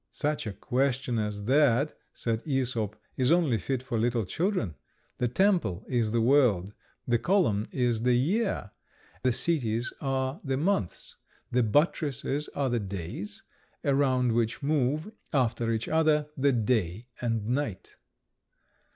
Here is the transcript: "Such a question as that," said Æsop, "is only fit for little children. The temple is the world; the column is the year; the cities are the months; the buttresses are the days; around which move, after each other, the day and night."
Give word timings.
"Such 0.11 0.47
a 0.47 0.51
question 0.53 1.19
as 1.19 1.45
that," 1.45 1.95
said 2.15 2.43
Æsop, 2.45 2.95
"is 3.17 3.31
only 3.31 3.59
fit 3.59 3.83
for 3.83 3.99
little 3.99 4.25
children. 4.25 4.73
The 5.19 5.27
temple 5.27 5.85
is 5.87 6.11
the 6.11 6.21
world; 6.21 6.73
the 7.07 7.19
column 7.19 7.67
is 7.71 8.01
the 8.01 8.15
year; 8.15 8.71
the 9.21 9.31
cities 9.31 9.93
are 10.01 10.41
the 10.43 10.57
months; 10.57 11.17
the 11.51 11.61
buttresses 11.61 12.47
are 12.55 12.71
the 12.71 12.79
days; 12.79 13.43
around 13.85 14.31
which 14.31 14.63
move, 14.63 15.11
after 15.33 15.71
each 15.71 15.87
other, 15.87 16.25
the 16.35 16.51
day 16.51 17.05
and 17.21 17.45
night." 17.49 17.91